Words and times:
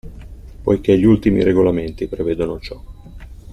Poiché 0.63 0.97
gli 0.97 1.03
ultimi 1.03 1.43
regolamenti 1.43 2.07
prevedono 2.07 2.59
ciò. 2.59 2.81